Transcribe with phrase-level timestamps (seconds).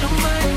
[0.00, 0.47] sống mãi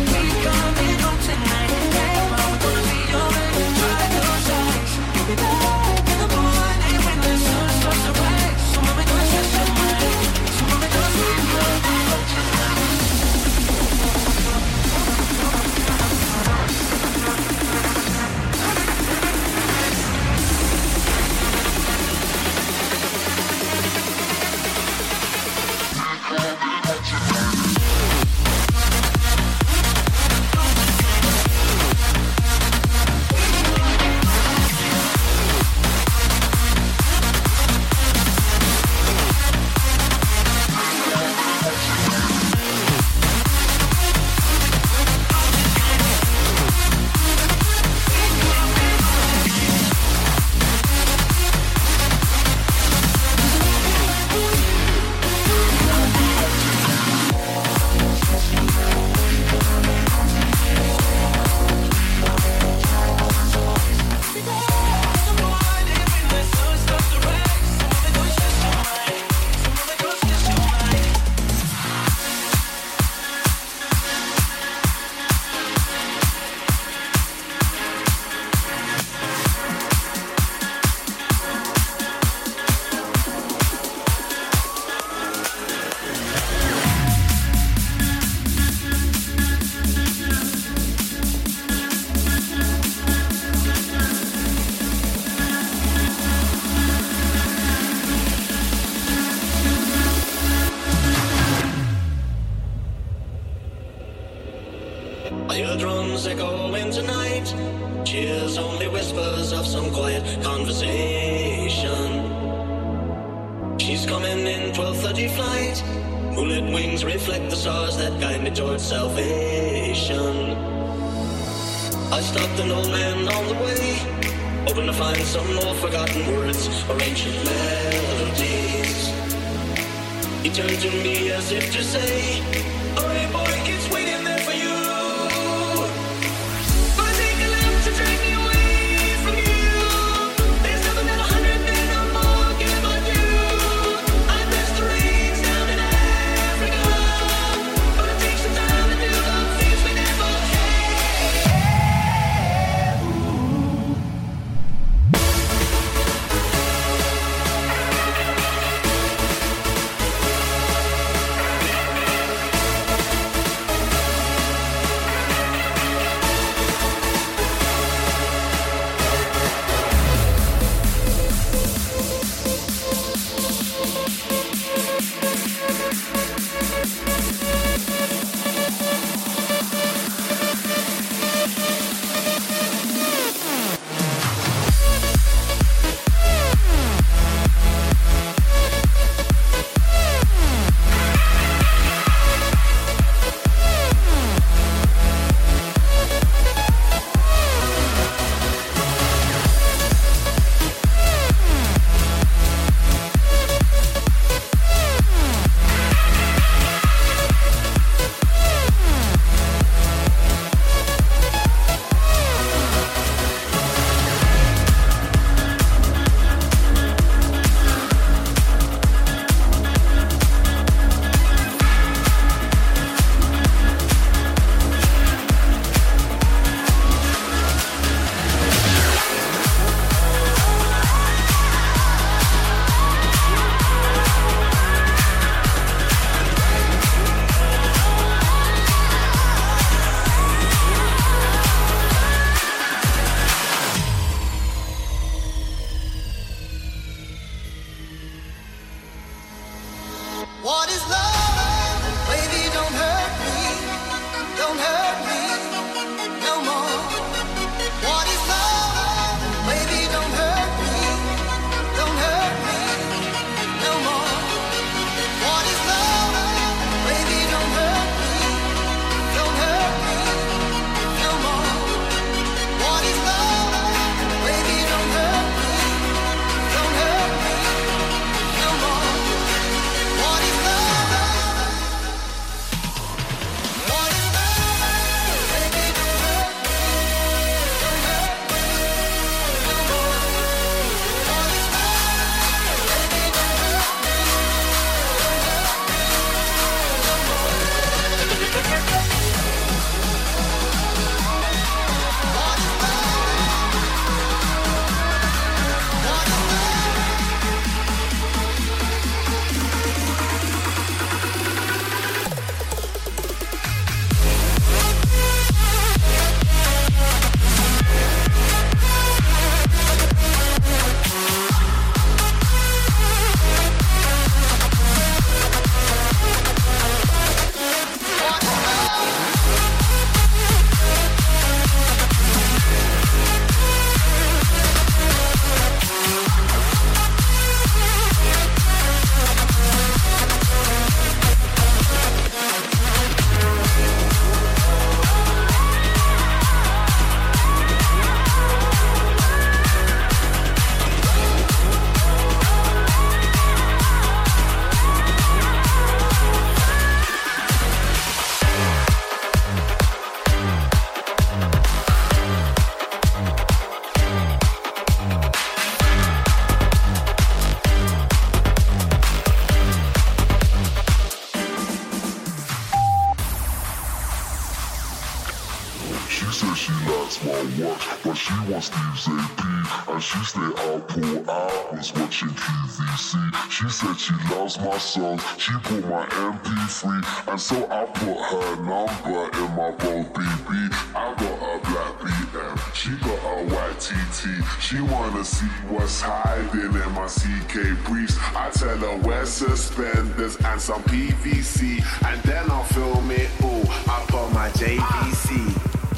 [383.61, 389.03] said she loves my songs, she put my MP3, and so I put her number
[389.19, 390.49] in my Bolt BB.
[390.73, 394.23] I got a black BM, she got a white TT.
[394.41, 397.97] She wanna see what's hiding in my CK briefs.
[398.15, 403.93] I tell her wear suspenders and some PVC, and then I'll film it all up
[403.93, 405.09] on my JVC.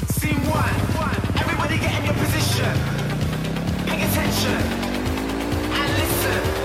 [0.08, 1.20] Scene one, one.
[1.38, 2.72] Everybody get in your position.
[3.86, 4.60] Pay attention.
[5.76, 6.63] And listen.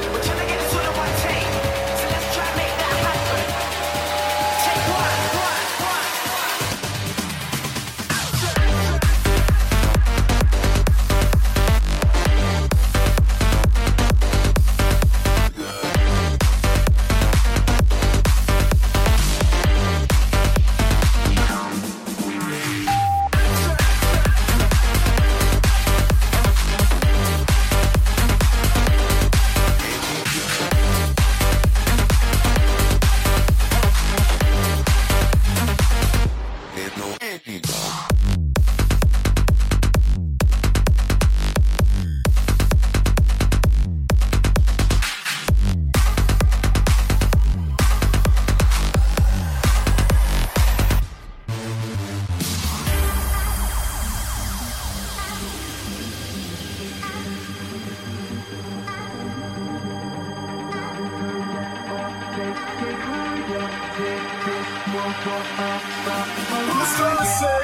[65.21, 67.63] Who's gonna save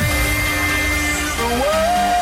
[1.37, 2.14] the world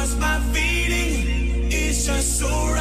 [0.00, 1.68] just my feeling.
[1.72, 2.48] It's just so.
[2.48, 2.77] right.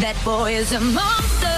[0.00, 1.55] That boy is a monster.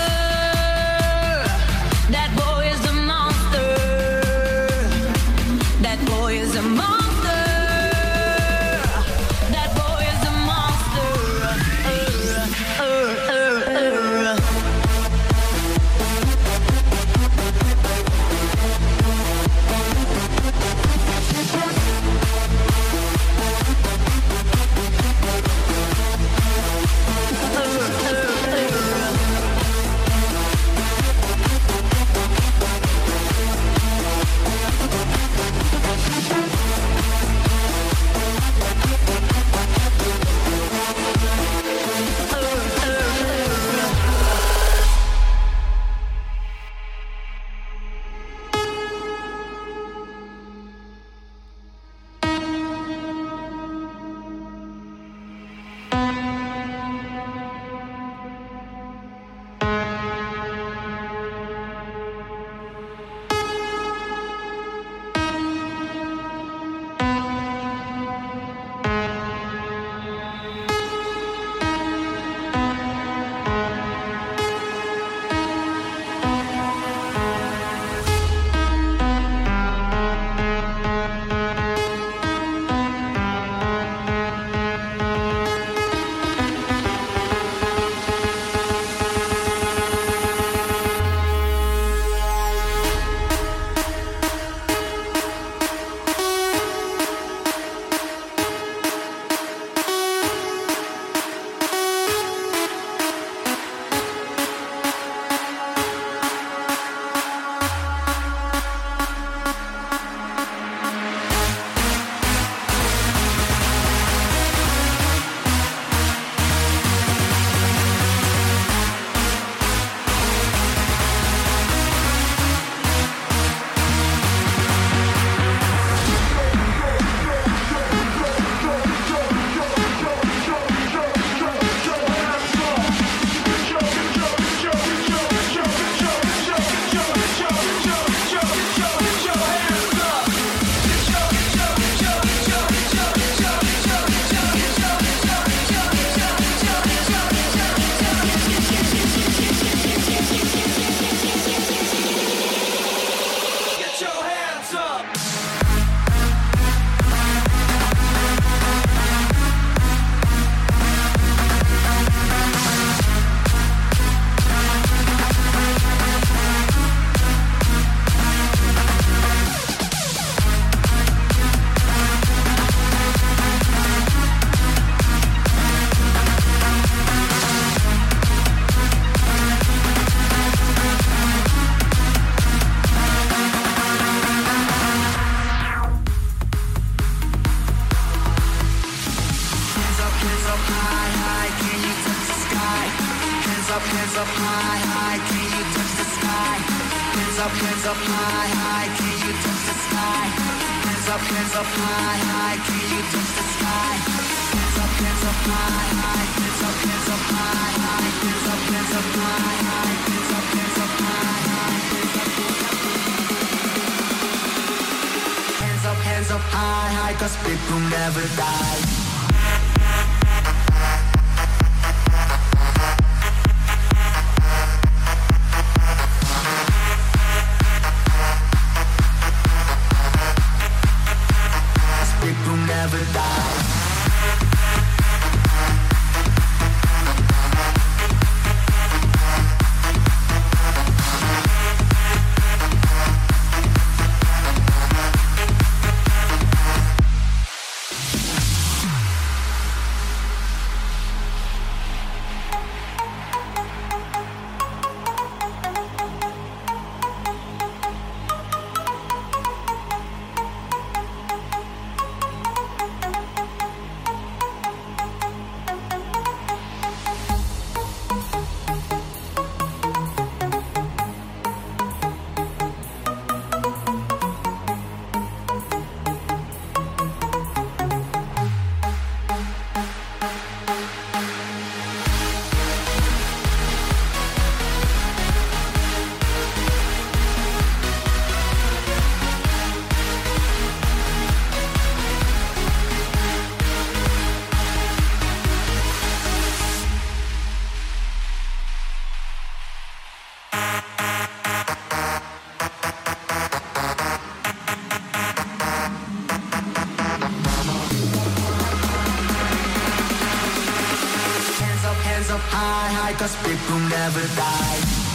[312.31, 315.08] Up high, high, 'cause people never die.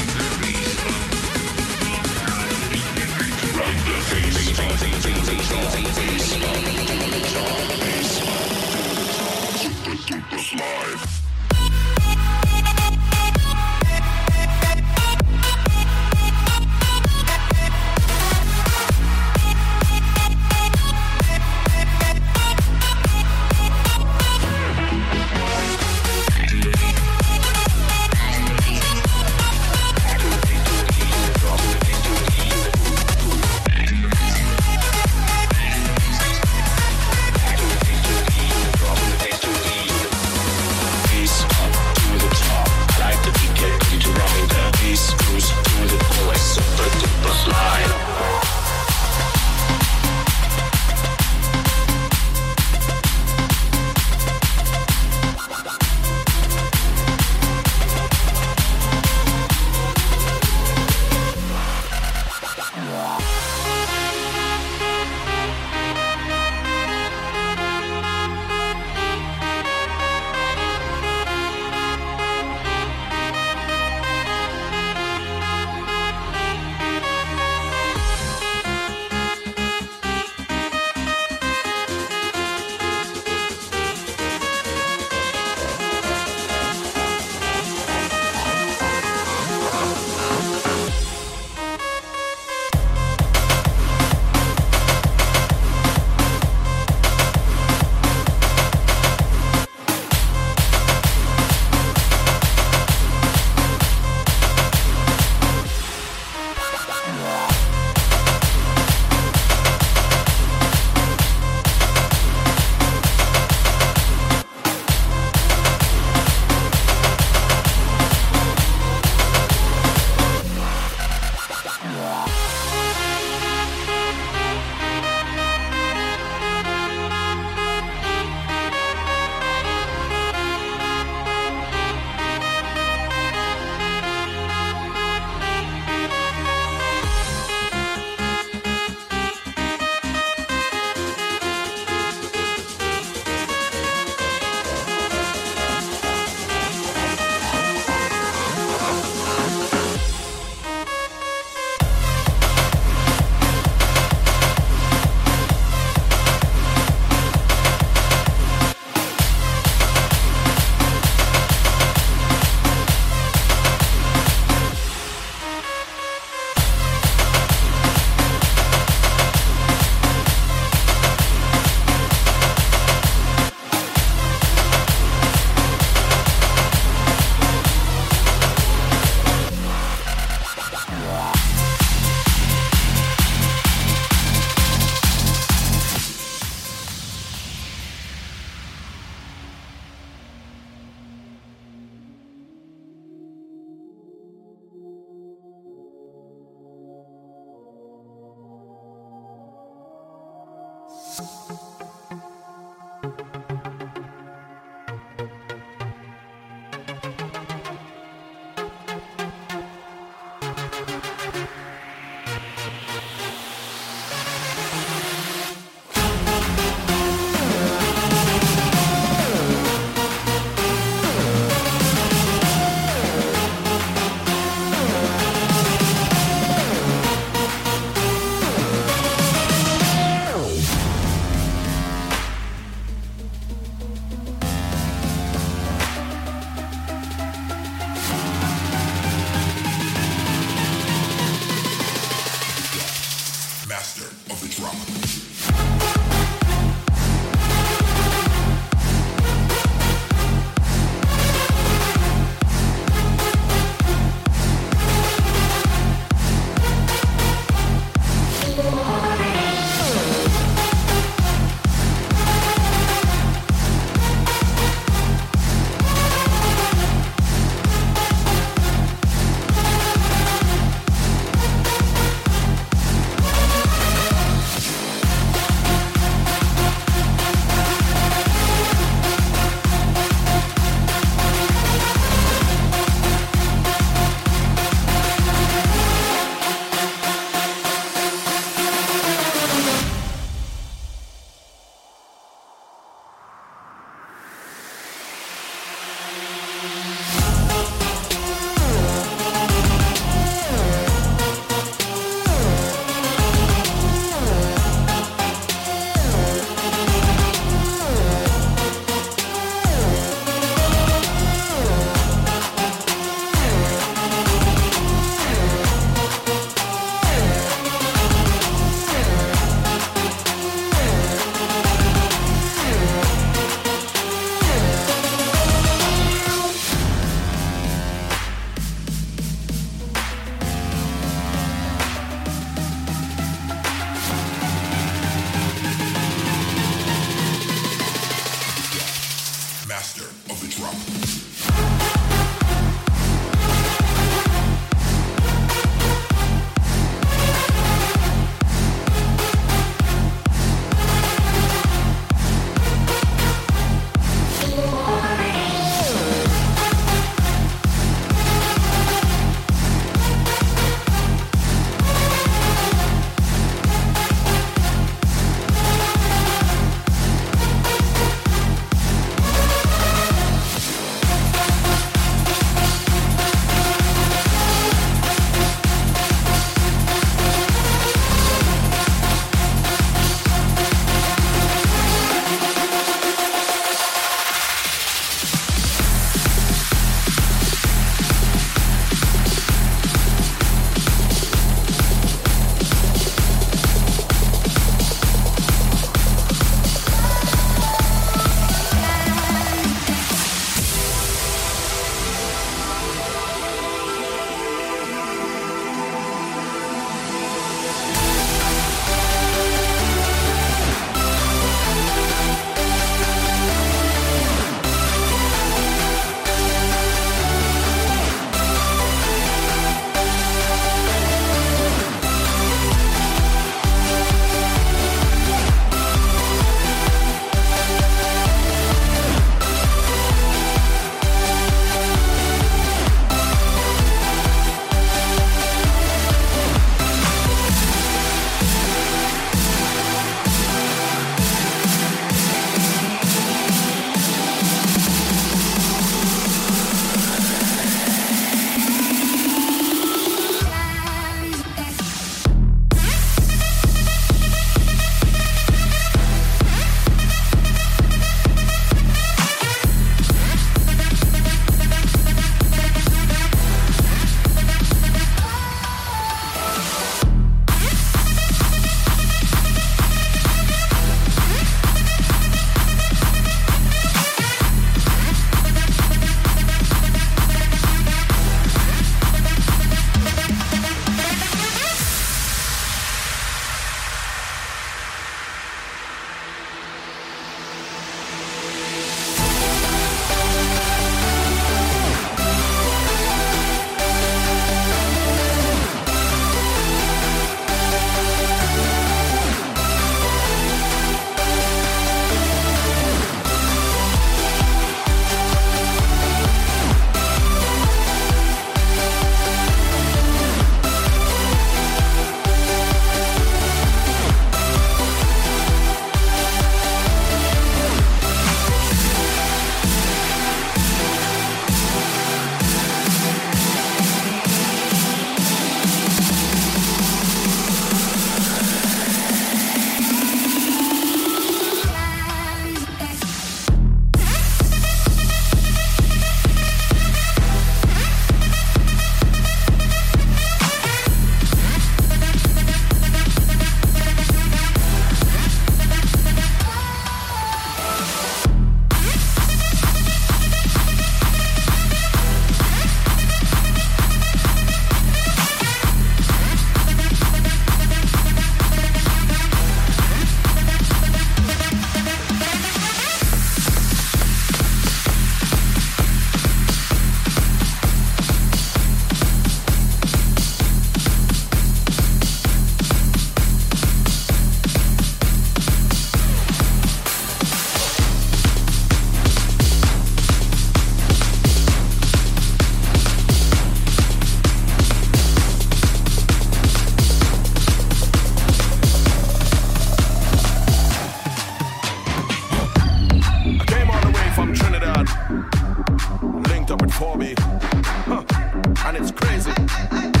[599.49, 600.00] Hey, hey.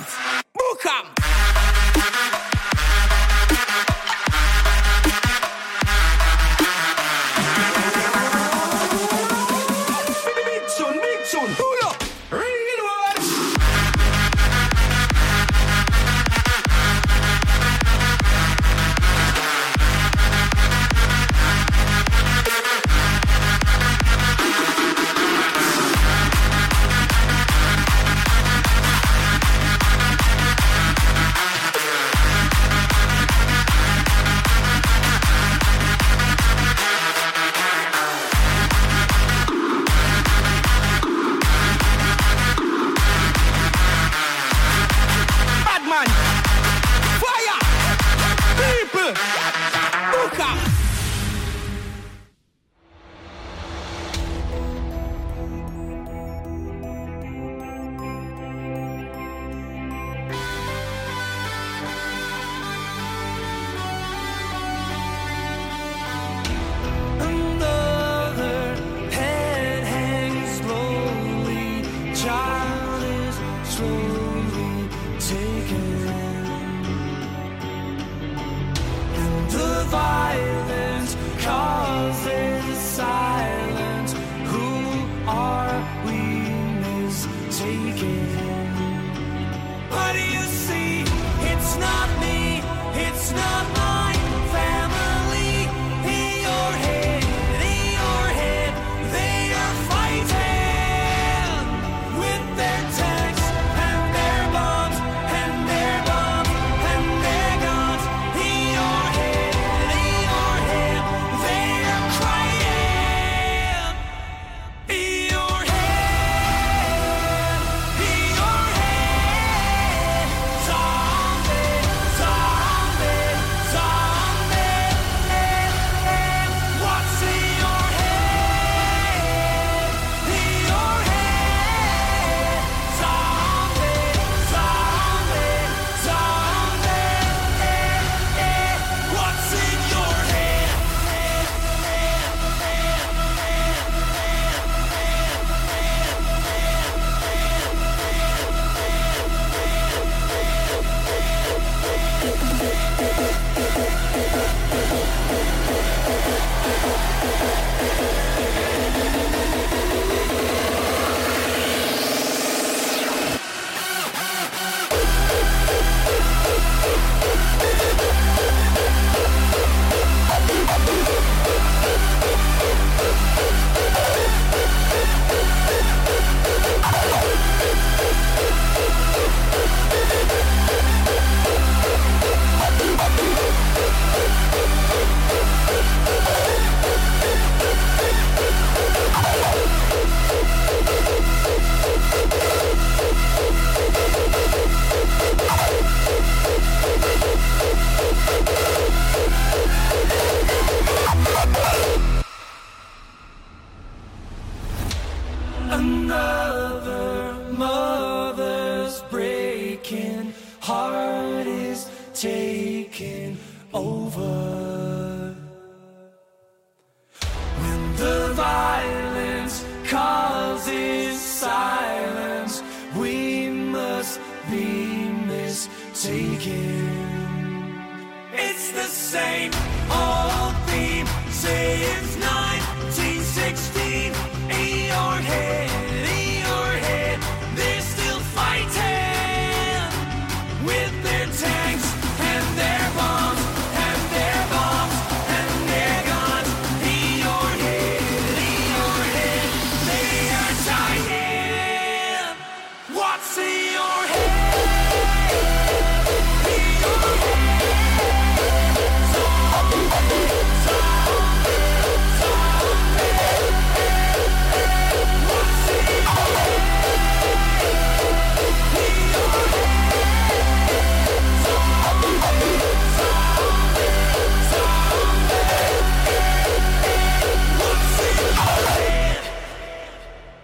[0.00, 0.41] Hold